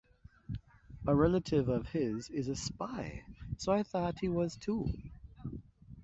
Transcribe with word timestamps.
A 1.05 1.13
relative 1.15 1.69
of 1.69 1.87
his 1.89 2.31
is 2.31 2.47
a 2.47 2.55
spy, 2.55 3.23
so 3.59 3.71
I 3.71 3.83
thought 3.83 4.15
that 4.15 4.21
he 4.21 4.29
was 4.29 4.57
too. 4.57 4.89